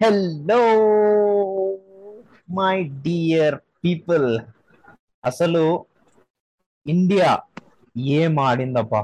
[0.00, 0.58] Hello
[2.54, 3.54] my dear
[3.84, 4.26] people
[5.24, 5.62] అసలు
[6.86, 7.30] India
[8.14, 9.00] ఏం ఆడిందబ్బా?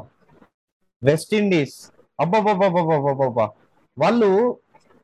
[1.03, 1.77] వెస్ట్ ఇండీస్
[2.19, 3.46] అబ్బాబాబాబాబాబాబా
[3.96, 4.30] వాళ్ళు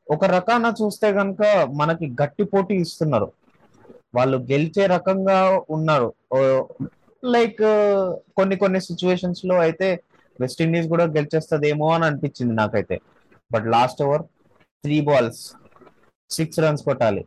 [0.06, 1.42] ఒక రకాన చూస్తే కనుక
[1.74, 3.28] మనకి గట్టి పోటీ ఇస్తున్నారు
[4.14, 5.38] వాళ్ళు గెలిచే రకంగా
[5.68, 6.08] ఉన్నారు
[7.22, 7.62] లైక్
[8.34, 9.88] కొన్ని కొన్ని సిచ్యువేషన్స్లో అయితే
[10.38, 12.96] వెస్టిండీస్ కూడా గెలిచేస్తుందేమో అని అనిపించింది నాకైతే
[13.50, 14.24] but last over
[14.84, 15.42] three balls
[16.30, 17.22] six runs కొట్టాలి.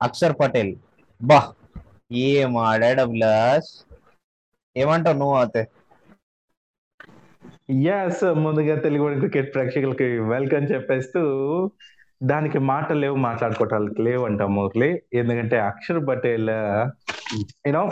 [0.00, 0.72] అక్షర్ పటేల్.
[1.20, 1.40] బా!
[2.26, 3.72] ఏం ఆడాడు అభిలాష్?
[4.76, 5.62] ఏమంటావు నువ్వు అయితే?
[7.94, 11.22] ఎస్ ముందుగా తెలుగు క్రికెట్ ప్రేక్షకులకి వెల్కమ్ చెప్పేస్తూ
[12.20, 16.50] దానికి మాటలు లేవు మాట్లాడుకోవటానికి లేవు అంటాం మురళి ఎందుకంటే Axar Patel
[17.66, 17.82] you know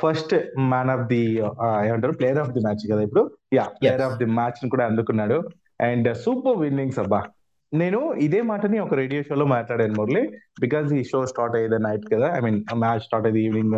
[0.00, 0.34] first
[0.70, 1.22] man of the
[1.86, 2.14] ఏమంటారు?
[2.20, 3.22] ప్లేయర్ ఆఫ్ ది మ్యాచ్ కదా ఇప్పుడు?
[3.52, 5.38] యా ప్లేయర్ ఆఫ్ ది మ్యాచ్ని కూడా అందుకున్నాడు.
[5.80, 7.20] అండ్ సూపర్ విన్నింగ్స్ అబ్బా!
[7.80, 10.22] నేను ఇదే మాటని ఒక రేడియో షోలో మాట్లాడాను మురళి
[10.60, 12.28] బికాస్ ఈ షో స్టార్ట్ అయ్యేది నైట్ కదా.
[12.38, 13.76] ఐ మీన్ మ్యాచ్ స్టార్ట్ అయ్యేది ఈవినింగ్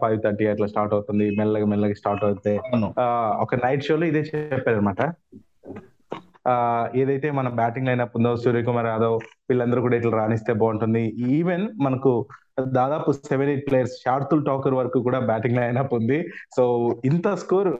[0.00, 1.26] ఫైవ్ థర్టీ అట్లా స్టార్ట్ అవుతుంది.
[1.38, 2.58] మెల్లగా మెల్లగా స్టార్ట్ అవుతాయి
[3.44, 5.02] ఒక నైట్ షోలో ఇదే చెప్పారు అనమాట
[7.00, 9.14] ఏదైతే మన బ్యాటింగ్ లైనప్ ఉందో సూర్యకుమార్ యాదవ్
[9.48, 11.02] వీళ్ళందరూ కూడా ఇట్లా రాణిస్తే బాగుంటుంది.
[11.36, 12.12] ఈవెన్ మనకు
[12.78, 16.18] దాదాపు seven eight players Shardul Thakur వరకు కూడా బ్యాటింగ్ లైనప్ ఉంది.
[16.56, 16.64] సో
[17.04, 17.70] ఇంత స్కోర్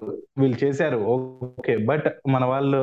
[0.40, 0.96] వీళ్ళు చేశారు.
[0.96, 1.76] ఓకే.
[1.90, 2.80] బట్ మన వాళ్ళు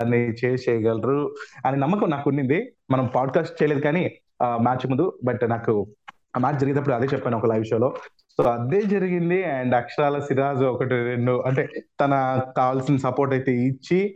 [0.00, 1.34] దాన్ని చేయగలరు
[1.66, 2.58] అని నమ్మకం నాకు ఉన్నింది.
[2.90, 4.02] మనం పాడ్కాస్ట్ చేయలేదు కానీ
[4.44, 5.72] మ్యాచ్ ముందు బట్ నాకు
[6.36, 7.88] ఆ మ్యాచ్ జరిగేటప్పుడు అదే చెప్పాను ఒక లైవ్ షోలో
[8.36, 11.62] సో అదే జరిగింది అండ్ అక్షరాల సిరాజ్ ఒకటి రెండు అంటే
[12.00, 14.14] తన కావాల్సిన సపోర్ట్ అయితే ఇచ్చి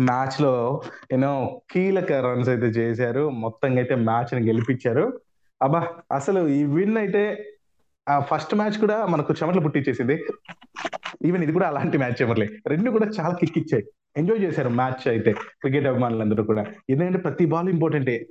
[0.00, 3.28] మ్యాచ్లో యూనో కీలక రన్స్ అయితే చేశారు.
[3.44, 5.20] మొత్తంగా అయితే మ్యాచ్ని గెలిపించారు.
[5.62, 5.80] అబ్బా
[6.12, 7.22] అసలు ఈ విన్ అయితే
[8.08, 10.16] ఆ ఫస్ట్ మ్యాచ్ కూడా మనకు చెమటలు పుట్టించేసింది
[11.24, 13.84] ఈవెన్ ఇది కూడా అలాంటి మ్యాచ్ చెమర్లే రెండు కూడా చాలా కిక్ ఇచ్చాయి.
[14.16, 16.66] ఎంజాయ్ చేశారు మ్యాచ్ అయితే క్రికెట్ అభిమానులందరూ కూడా.
[16.90, 18.26] ఎందుకంటే ప్రతి బాల్ ఇంపార్టెంటే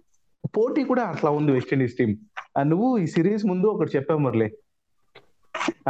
[0.57, 2.17] పోటీ కూడా అట్లా ఉంది వెస్టిండీస్ టీం
[2.61, 4.51] నువ్వు ఈ సిరీస్ ముందు ఒకటి చెప్పావు మురళి.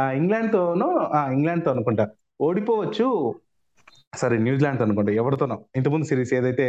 [0.00, 2.10] ఇంగ్లాండ్ తోనో ఇంగ్లాండ్తో అనుకుంటా.
[2.40, 3.34] ఓడిపోవచ్చు.
[4.14, 5.64] సరే న్యూజిలాండ్ అనుకుంటా ఎవరితోనో.
[5.76, 6.66] ఇంతకుముందు సిరీస్ ఏదైతే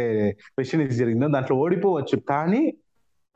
[0.58, 2.18] వెస్టిండీస్ జరిగిందో దాంట్లో ఓడిపోవచ్చు.
[2.28, 2.74] కానీ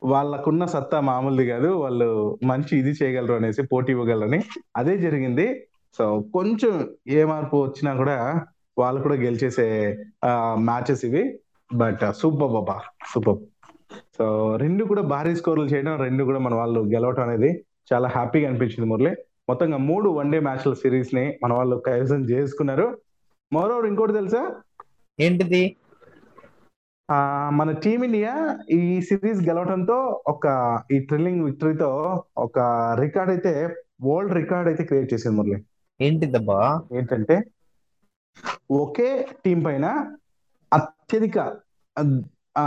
[0.03, 1.67] వాళ్ళకున్న సత్తా మామూలుది కాదు.
[1.67, 4.41] వాళ్ళు మంచి ఇది చేయగలరు అనేసి పోటీ ఇవ్వగలరని.
[4.77, 5.67] అదే జరిగింది.
[5.97, 8.45] సో కొంచెం ఏ మార్పు వచ్చినా కూడా
[8.81, 9.65] వాళ్ళు కూడా గెలిచేసే
[10.67, 11.23] మ్యాచెస్ ఇవి.
[11.71, 12.77] బట్ సూపర్ బాబా
[13.13, 13.39] సూపర్
[14.17, 14.25] సో
[14.63, 17.51] రెండు కూడా భారీ స్కోర్లు చేయడం రెండు కూడా మన వాళ్ళు గెలవటం అనేది
[17.91, 19.11] చాలా హ్యాపీగా అనిపించింది మురళి.
[19.49, 22.87] మొత్తంగా మూడు వన్డే మ్యాచ్ల సిరీస్ని మన వాళ్ళు కైవసం చేసుకున్నారు.
[23.53, 24.43] మరోడు ఇంకోటి తెలుసా?
[25.19, 25.63] ఏంటిది?
[27.59, 28.33] మన టీమిండియా
[28.71, 29.97] ఈ సిరీస్ గెలవడంతో
[30.27, 30.45] ఒక
[30.91, 31.89] ఈ థ్రిల్లింగ్ విక్టరీతో
[32.37, 32.59] ఒక
[32.99, 33.53] రికార్డ్ అయితే
[34.03, 35.57] వరల్డ్ రికార్డ్ అయితే క్రియేట్ చేసింది మురళి.
[36.01, 36.59] ఏంటిదబ్బా?
[36.97, 37.35] ఏంటంటే
[38.71, 39.85] ఒకే టీం పైన
[40.73, 41.55] అత్యధిక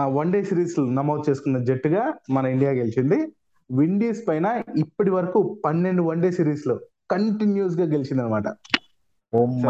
[0.07, 3.33] వన్ డే సిరీస్ నమోదు చేసుకున్న జట్టుగా మన ఇండియా గెలిచింది.
[3.71, 6.75] విండీస్ పైన ఇప్పటి వరకు పన్నెండు వన్ డే సిరీస్లో
[7.11, 8.49] కంటిన్యూస్గా గెలిచింది అనమాట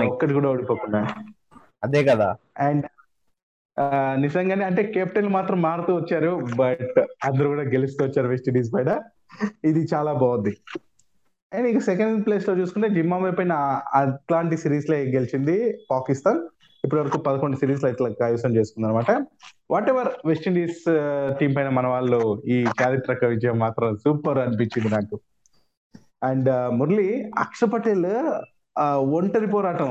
[0.06, 1.15] ఒక్కటి కూడా ఓడిపోకుండా.
[1.84, 2.37] అదే కదా.
[2.59, 2.87] అండ్
[4.21, 9.01] నిజంగానే అంటే కెప్టెన్ మాత్రం మారుతూ వచ్చారు బట్ అందరూ కూడా గెలుస్తూ వచ్చారు వెస్ట్ ఇండీస్ పైన.
[9.65, 10.56] ఇది చాలా బాగుంది.
[11.54, 13.53] అండ్ ఇక సెకండ్ ప్లేస్లో చూసుకుంటే జిమ్మాబే పైన
[13.94, 16.41] అట్లాంటి సిరీస్లో గెలిచింది పాకిస్తాన్.
[16.84, 19.10] ఇప్పటి వరకు పదకొండు సిరీస్లో ఇట్లా కైవసం చేసుకుంది అనమాట
[19.70, 20.82] వాట్ ఎవర్ వెస్టిండీస్
[21.41, 25.20] టీం పైన మన వాళ్ళు ఈ చారిత్రక విజయం మాత్రం సూపర్ అనిపించింది నాకు.
[26.22, 28.06] అండ్ మురళి అక్ష పటేల్
[29.16, 29.91] ఒంటరి పోరాటం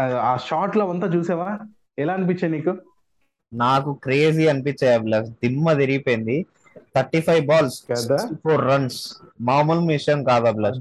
[0.00, 1.58] ఆ షాట్లో అంతా చూసావా?
[1.98, 2.72] ఎలా అనిపించాయి నీకు?
[3.52, 4.98] నాకు క్రేజీ అనిపించాయి
[5.42, 6.36] దిమ్మ తిరిగిపోయింది.
[6.96, 7.76] Thirty five balls
[8.44, 9.00] four runs
[9.48, 10.78] మామూలు విషయం కాదు అభిలాష్.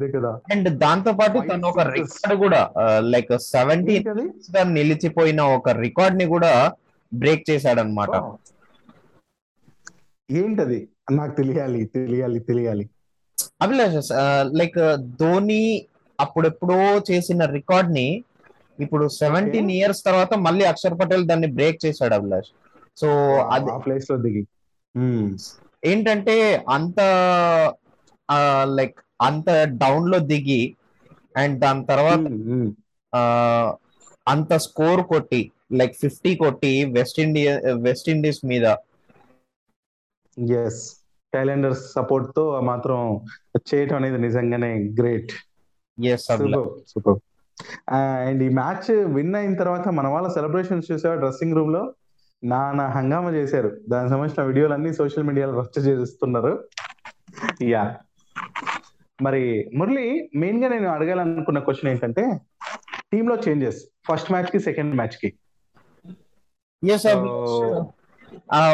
[0.53, 2.61] అండ్ దాంతో పాటు తను ఒక రికార్డ్ కూడా
[3.13, 3.95] లైక్ సెవెంటీ
[4.77, 6.53] నిలిచిపోయిన ఒక రికార్డ్ని కూడా
[7.11, 8.15] బ్రేక్ చేశాడు అనమాట
[10.29, 10.79] ఏంటది?
[11.19, 12.83] నాకు తెలియాలి తెలియాలి తెలియాలి.
[13.65, 14.11] అభిలాష్
[14.59, 14.79] లైక్
[15.21, 15.63] ధోని
[16.19, 16.79] అప్పుడెప్పుడో
[17.09, 18.07] చేసిన రికార్డ్ని
[18.83, 22.51] ఇప్పుడు సెవెంటీన్ ఇయర్స్ తర్వాత మళ్ళీ అక్షర్ పటేల్ దాన్ని బ్రేక్ చేశాడు అభిలాష్.
[23.01, 23.07] సో
[23.55, 24.43] అది ప్లేస్లో దిగి.
[25.83, 26.35] ఏంటంటే
[26.69, 26.99] అంత
[28.77, 29.49] లైక్ అంత
[29.81, 30.61] డౌన్లో దిగి
[31.37, 32.25] అండ్ దాని తర్వాత
[34.27, 35.41] అంత స్కోర్ కొట్టి
[35.79, 37.53] లైక్ ఫిఫ్టీ కొట్టి వెస్ట్ ఇండియా
[37.87, 38.65] వెస్ట్ ఇండీస్ మీద.
[40.37, 40.81] ఎస్
[41.33, 42.99] క్యాలెండర్ సపోర్ట్తో మాత్రం
[43.69, 45.33] చేయటం అనేది నిజంగానే గ్రేట్
[46.91, 47.19] సూపర్
[48.27, 51.15] అండ్ ఈ మ్యాచ్ విన్ అయిన తర్వాత మన వాళ్ళ సెలబ్రేషన్స్ చూసావా?
[51.15, 51.81] డ్రెస్సింగ్ రూమ్లో?
[52.43, 53.77] నానా హంగామా చేశారు.
[53.89, 56.67] దానికి సంబంధించిన వీడియోలు అన్ని సోషల్ మీడియాలో రచ్చ చేస్తున్నారు.
[57.61, 57.95] యా.
[59.21, 62.39] మరి మురళి మెయిన్గా నేను అడగాలనుకున్న క్వశ్చన్ ఏంటంటే
[63.13, 63.83] టీమ్లో చేంజెస్.
[64.11, 65.33] ఫస్ట్ మ్యాచ్కి సెకండ్ మ్యాచ్కి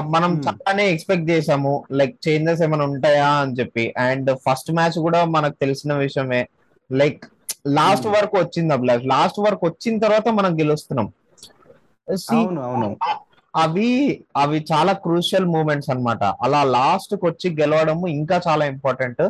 [0.01, 0.47] మనం Hmm.
[0.47, 3.93] చాలానే ఎక్స్పెక్ట్ చేసాము లైక్ చేంజెస్ ఏమైనా ఉంటాయా అని చెప్పి.
[3.97, 6.47] అండ్ ఫస్ట్ మ్యాచ్ కూడా మనకు తెలిసిన విషయమే.
[6.91, 7.25] Like
[7.67, 8.17] last Hmm.
[8.17, 9.05] వరకు వచ్చింది అభిలాష్.
[9.05, 11.13] లాస్ట్ వరకు వచ్చిన తర్వాత మనం గెలుస్తున్నాం.
[12.11, 12.97] See, అవును అవును.
[13.55, 13.89] అవి
[14.35, 16.23] అవి చాలా క్రూషియల్ మూమెంట్స్ అన్నమాట.
[16.45, 19.21] అలా లాస్ట్కి వచ్చి గెలవడం ఇంకా చాలా ఇంపార్టెంట్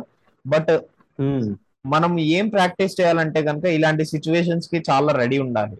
[0.44, 0.70] బట్
[1.18, 1.46] ఉమ్,
[1.86, 5.76] మనం ఏం ప్రాక్టీస్ చేయాలంటే కనుక ఇలాంటి సిచ్యువేషన్స్కి చాలా రెడీ ఉండాలి.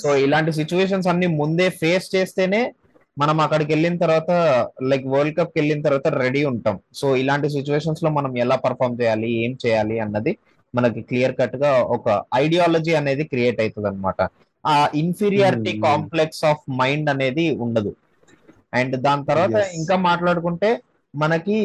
[0.00, 2.62] సో ఇలాంటి సిచ్యువేషన్స్ అన్ని ముందే ఫేస్ చేస్తేనే
[3.16, 4.30] మనం అక్కడికి వెళ్ళిన తర్వాత
[4.90, 6.76] లైక్ వరల్డ్ కప్కి వెళ్ళిన తర్వాత రెడీ ఉంటాం.
[6.94, 10.32] సో ఇలాంటి సిచ్యువేషన్స్లో మనం ఎలా పర్ఫామ్ చేయాలి ఏం చేయాలి అన్నది
[10.74, 12.08] మనకి క్లియర్ కట్గా ఒక
[12.42, 14.20] ఐడియాలజీ అనేది క్రియేట్ అవుతుంది అనమాట
[14.66, 15.72] ఆ ఇన్ఫీరియారిటీ.
[15.86, 17.92] కాంప్లెక్స్ ఆఫ్ మైండ్ అనేది ఉండదు.
[18.72, 19.56] అండ్ దాని తర్వాత.
[19.78, 20.70] ఇంకా మాట్లాడుకుంటే
[21.14, 21.58] మనకి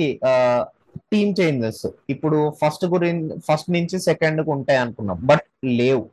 [1.11, 5.17] టీమ్ చేంజెస్ ఇప్పుడు ఫస్ట్ గురించి ఫస్ట్ నుంచి సెకండ్కు ఉంటాయి అనుకున్నాం.
[5.25, 5.45] బట్
[5.79, 6.03] లేవు.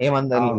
[0.00, 0.50] ఏమందరి?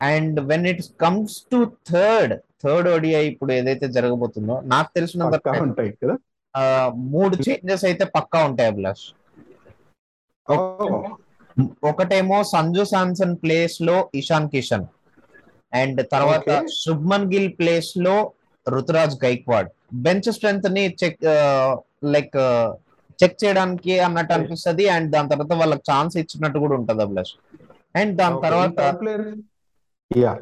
[0.00, 1.58] And when it comes to
[1.90, 6.16] third third ODI ఇప్పుడు ఏదైతే జరగబోతుందో నాకు తెలిసినంత ఉంటాయి కదా?
[7.12, 9.06] మూడు చేంజెస్ అయితే పక్కా ఉంటాయి అభిలాష్.
[11.84, 14.86] ఒకటేమో సంజు శాంసన్ ప్లేస్లో ఇషాన్ కిషన్.
[15.74, 16.66] అండ్ తర్వాత.
[16.84, 18.32] శుభ్మన్ గిల్ ప్లేస్లో
[18.68, 19.68] రుతురాజ్ గైక్వాడ్.
[19.94, 21.18] బెంచ్ స్ట్రెంత్ని చెక్
[22.04, 22.36] లైక్
[23.22, 24.88] చెక్ చేయడానికి అన్నట్టు అనిపిస్తది.
[24.88, 27.32] అండ్ దాని తర్వాత వాళ్ళకి ఛాన్స్ ఇచ్చినట్టు కూడా ఉంటది అభిలాష్
[27.96, 28.40] అండ్ దాని.
[28.40, 29.40] తర్వాత ఇంకా player?
[30.16, 30.38] యా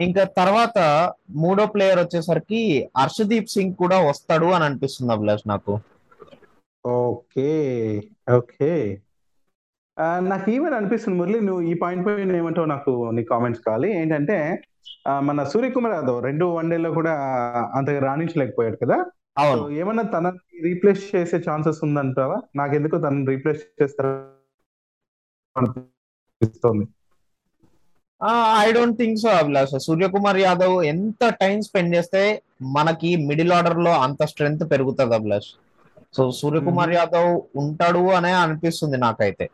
[0.00, 0.78] ఇంకా తర్వాత
[1.30, 5.80] మూడో ప్లేయర్ వచ్చేసరికి హర్షదీప్ సింగ్ కూడా వస్తాడు అని అనిపిస్తుంది అభిలాష్ నాకు.
[6.86, 7.50] ఓకే.
[8.36, 9.00] ఓకే.
[10.00, 13.88] నాకు ఈవెన్ అనిపిస్తుంది మురళి నువ్వు ఈ పాయింట్ పైన ఏమంటావు నాకు నీ కామెంట్స్ కావాలి.
[14.00, 14.62] ఏంటంటే
[15.20, 17.12] మన సూర్యకుమార్ యాదవ్ రెండు వన్డేలో కూడా
[17.74, 19.04] అంతగా రాణించలేకపోయాడు కదా.
[19.38, 19.70] అవును.
[19.70, 22.38] ఏమన్నా తనని రీప్లేస్ చేసే ఛాన్సెస్ ఉందంటావా?
[22.56, 24.08] నాకెందుకో తనని రీప్లేస్ చేస్తారు
[25.56, 26.86] అనిపిస్తోంది.
[28.58, 29.78] I don't think so Abhilash.
[29.78, 32.42] Suryakumar Yadav ఎంత టైం స్పెండ్ చేస్తే
[32.76, 35.50] మనకి మిడిల్ ఆర్డర్లో అంత స్ట్రెంగ్త్ పెరుగుతుంది అభిలాష్.
[36.16, 39.50] సో సూర్యకుమార్ యాదవ్ ఉంటాడు అనే అనిపిస్తుంది నాకైతే.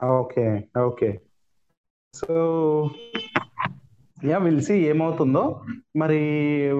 [0.00, 0.44] Okay
[0.78, 1.10] okay.
[2.14, 2.34] So
[4.18, 5.42] yeah will see ఏమవుతుందో.
[5.96, 6.20] మరి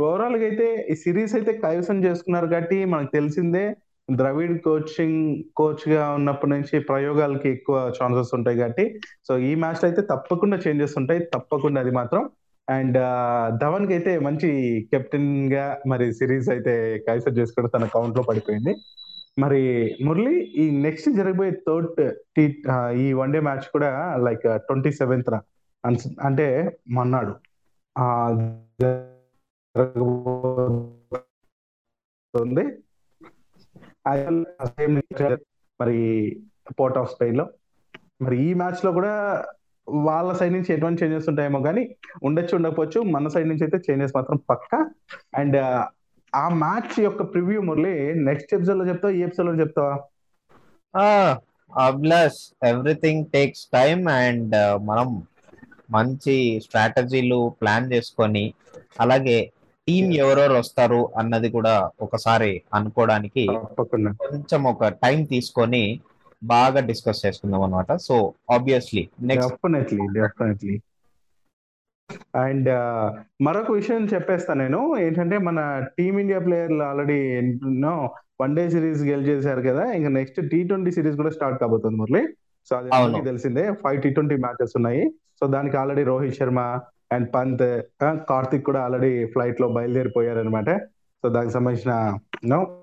[0.09, 3.65] ఓవరాల్గా అయితే ఈ సిరీస్ అయితే కైవసం చేసుకున్నారు కాబట్టి మనకు తెలిసిందే
[4.09, 5.21] ద్రవిడ్ కోచింగ్
[5.57, 8.85] కోచ్గా ఉన్నప్పటి నుంచి ప్రయోగాలకి ఎక్కువ ఛాన్సెస్ ఉంటాయి కాబట్టి.
[9.29, 12.23] సో ఈ మ్యాచ్ అయితే తప్పకుండా చేంజెస్ ఉంటాయి తప్పకుండా అది మాత్రం.
[12.69, 12.99] అండ్
[13.61, 14.49] ధవన్కి అయితే మంచి
[14.93, 16.75] కెప్టెన్గా మరి సిరీస్ అయితే
[17.09, 18.73] కైసర్ చేసుకోవడం తన కౌంట్లో పడిపోయింది.
[19.39, 22.63] మరి మురళి ఈ నెక్స్ట్ జరగబోయే థర్డ్ టీ
[22.97, 25.31] ఈ వన్ డే మ్యాచ్ కూడా లైక్ ట్వంటీ సెవెంత్
[26.25, 27.35] అంటే మన్నాడు.
[35.81, 35.99] మరి
[36.81, 37.51] పోర్ట్ ఆఫ్ స్పెయిన్లో
[38.23, 39.45] మరి ఈ మ్యాచ్లో కూడా
[39.89, 43.01] వాళ్ళ సైడ్ నుంచి ఎటువంటి చేంజెస్ ఉంటాయేమో కానీ ఉండొచ్చు ఉండకపోవచ్చు.
[43.01, 44.91] మన సైడ్ నుంచి అయితే చేంజెస్ మాత్రం పక్కా.
[45.35, 45.57] అండ్
[46.33, 47.95] ఆ మ్యాచ్ యొక్క ప్రివ్యూ మురళి
[48.25, 49.13] నెక్స్ట్ ఎపిసోడ్లో చెప్తావా?
[49.15, 49.95] ఈ ఎపిసోడ్లో చెప్తావా
[51.83, 55.09] Abhilash everything takes time and మనం
[55.91, 58.45] మంచి స్ట్రాటజీలు ప్లాన్ చేసుకొని
[59.01, 59.39] అలాగే
[59.89, 63.45] టీం ఎవరెవరు వస్తారు అన్నది కూడా ఒకసారి అనుకోవడానికి
[64.23, 65.83] కొంచెం ఒక టైం తీసుకొని
[66.43, 68.17] బాగా డిస్కస్ చేసుకుందాం అనమాట సో
[68.51, 69.53] ఆబ్వియస్లీ నెక్స్ట్
[72.35, 72.69] అండ్
[73.43, 74.97] మరొక విషయం చెప్పేస్తా నేను.
[74.97, 79.85] ఏంటంటే మన టీమిండియా ప్లేయర్లు ఆల్రెడీ ఎన్నో వన్ డే సిరీస్ గెలిచేశారు కదా.
[79.93, 82.23] ఇంకా నెక్స్ట్ టీ ట్వంటీ సిరీస్ కూడా స్టార్ట్ కాబోతుంది మురళి.
[82.71, 82.91] సో అది.
[82.95, 83.73] అందరికీ తెలిసిందే.
[83.85, 85.11] ఫైవ్ టీ ట్వంటీ మ్యాచెస్ ఉన్నాయి.
[85.41, 86.61] సో దానికి ఆల్రెడీ రోహిత్ శర్మ
[87.13, 90.71] అండ్ పంత్ కార్తిక్ కూడా ఆల్రెడీ ఫ్లైట్లో బయలుదేరిపోయారు అనమాట
[91.23, 92.79] సో దానికి సంబంధించిన నో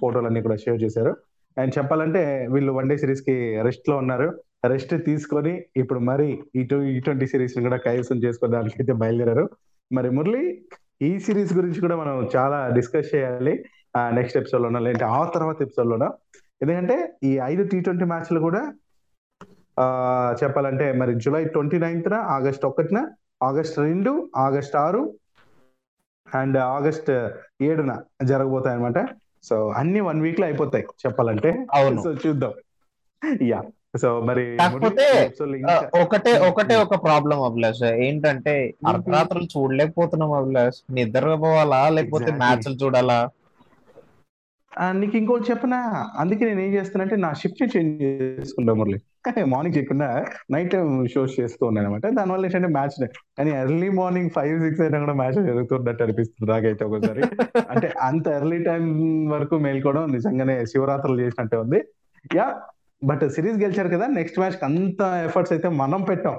[0.00, 1.16] ఫోటోలన్నీ కూడా షేర్ చేశారు.
[1.58, 4.28] అండ్ చెప్పాలంటే వీళ్ళు వన్ డే సిరీస్కి రెస్ట్లో ఉన్నారు.
[4.64, 9.50] రెస్ట్ తీసుకొని ఇప్పుడు మరి ఈ టూ ఈ ట్వంటీ సిరీస్ని కూడా కైవసం చేసుకోవడానికి అయితే బయలుదేరారు.
[9.92, 10.64] మరి మురళి
[11.02, 13.64] ఈ సిరీస్ గురించి కూడా మనం చాలా డిస్కస్ చేయాలి
[13.98, 16.14] నెక్స్ట్ ఎపిసోడ్ లోనో లేదంటే ఆ తర్వాత ఎపిసోడ్ లోనో?
[16.62, 18.74] ఎందుకంటే ఈ ఐదు టీ ట్వంటీ మ్యాచ్లు కూడా
[19.80, 23.08] ఆ చెప్పాలంటే మరి జూలై ట్వంటీ నైన్త్ ఆగస్ట్ ఒకటిన
[23.42, 25.14] ఆగస్ట్ రెండు ఆగస్ట్ ఆరు
[26.34, 27.28] అండ్ ఆగస్ట్
[27.62, 29.08] ఏడున జరగబోతాయి అనమాట
[29.42, 31.66] సో అన్ని వన్ వీక్లో అయిపోతాయి చెప్పాలంటే.
[31.74, 32.02] అవును.
[32.02, 32.52] సో చూద్దాం.
[33.42, 33.62] యా.
[33.94, 35.04] సో మరి కాకపోతే,
[36.00, 37.84] ఒకటే ఒకటే ఒక ప్రాబ్లం అభిలాష్.
[38.06, 38.54] ఏంటంటే
[38.86, 40.78] అర్ధరాత్రులు చూడలేకపోతున్నాం అభిలాష్.
[40.90, 42.30] నిద్ర పోవాలా లేకపోతే.
[42.32, 43.18] మ్యాచ్లు చూడాలా?
[44.92, 45.78] నీకు ఇంకోటి చెప్పనా?
[46.16, 48.02] అందుకే నేను ఏం చేస్తానంటే నా షిఫ్ట్ చేంజ్
[48.40, 48.98] చేసుకుంటా మురళి.
[49.52, 50.08] మార్నింగ్ చేయకుండా
[50.50, 52.94] నైట్ టైం షోస్ చేస్తూ ఉన్నాను అనమాట దానివల్ల ఏంటంటే మ్యాచ్
[53.38, 57.22] కానీ ఎర్లీ మార్నింగ్ ఫైవ్ సిక్స్ అయినా కూడా మ్యాచ్ జరుగుతున్నట్టు అనిపిస్తుంది నాకైతే ఒకసారి
[57.72, 58.84] అంటే అంత ఎర్లీ టైం
[59.30, 61.80] వరకు మేల్కోవడం నిజంగానే శివరాత్రులు చేసినట్టే ఉంది.
[62.36, 62.46] యా
[63.02, 66.38] బట్ సిరీస్ గెలిచారు కదా నెక్స్ట్ మ్యాచ్ అంత ఎఫర్ట్స్ అయితే మనం పెట్టాం.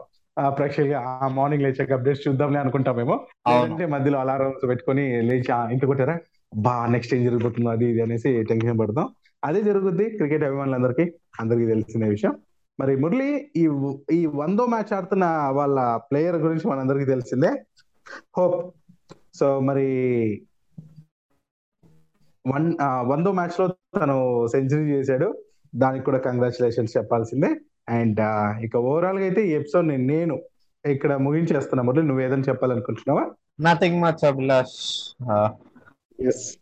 [0.58, 3.16] ప్రేక్షకులు ఆ మార్నింగ్ లేచాక అప్డేట్స్ చూద్దాంలే అనుకుంటామేమో.
[3.50, 6.18] లేదంటే మధ్యలో అలారమ్స్ పెట్టుకొని లేచి ఇంటి కొట్టారా?
[6.58, 9.08] బా నెక్స్ట్ ఏం జరుగుతుందో అది ఇది అనేసి టెన్షన్ పడతాం.
[9.44, 11.06] అదే జరుగుద్ది క్రికెట్ అభిమానులందరికీ
[11.40, 12.34] అందరికీ తెలిసిన విషయం.
[12.80, 13.64] మరి మురళి ఈ
[14.12, 17.52] ఈ వందో మ్యాచ్ ఆడుతున్న వాళ్ళ ప్లేయర్ గురించి మనందరికీ తెలిసిందే.
[18.38, 18.60] హోప్
[19.40, 19.88] సో మరి
[22.48, 22.68] వన్
[23.12, 23.68] వందో మ్యాచ్లో
[24.00, 25.30] తను సెంచరీ చేశాడు.
[25.76, 27.52] దానికి కూడా కంగ్రాచులేషన్స్ చెప్పాల్సిందే.
[27.90, 28.22] అండ్
[28.66, 30.40] ఇక ఓవరాల్గా అయితే ఈ ఎపిసోడ్ నేను
[30.86, 33.26] ఇక్కడ ముగించేస్తున్నా మురళి నువ్వు ఏదైనా చెప్పాలనుకుంటున్నావా?
[33.62, 34.80] Nothing much Abhilash
[36.26, 36.58] yes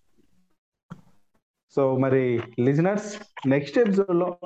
[1.75, 3.09] so మరి లిజనర్స్
[3.47, 4.37] నెక్స్ట్ ఎపిసోడ్లో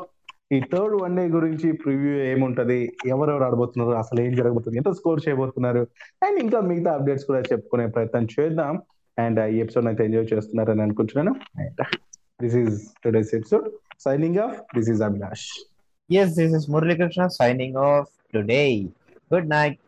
[0.51, 5.88] ఈ థర్డ్ వన్ డే గురించి ప్రివ్యూ ఏముంటది ఎవరెవరు ఆడబోతున్నారు అసలు ఏం జరగబోతుంది ఎంత స్కోర్ చేయబోతున్నారు
[6.24, 8.82] అండ్ ఇంకా మిగతా అప్డేట్స్ కూడా చెప్పుకునే ప్రయత్నం చేద్దాం.
[9.20, 11.34] అండ్ ఈ ఎపిసోడ్ అయితే ఎంజాయ్ చేస్తున్నారని అనుకుంటున్నాను.
[12.41, 13.70] This is today's episode
[14.01, 15.46] Signing off, this is Abhinash.
[16.08, 18.88] Yes, this is Murli Krishna signing off today.
[19.29, 19.79] Good night.